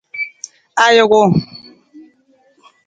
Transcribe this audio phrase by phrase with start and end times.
[0.83, 1.19] Ajuku.